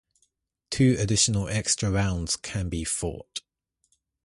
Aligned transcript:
Two 0.71 0.95
additional 0.97 1.47
extra 1.47 1.91
rounds 1.91 2.35
can 2.35 2.69
be 2.69 2.83
fought. 2.83 3.41